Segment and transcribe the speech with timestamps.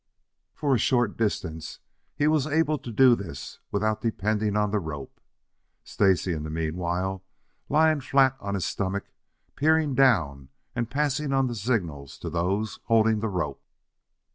[0.55, 1.77] For a short distance
[2.15, 5.21] he was able to do this without depending on the rope,
[5.83, 7.23] Stacy in the meanwhile
[7.69, 9.11] lying flat on his stomach,
[9.55, 13.61] peering down and passing on the signals to those holding the rope.